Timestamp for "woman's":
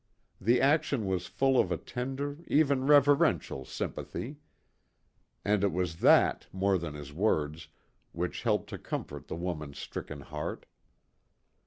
9.35-9.77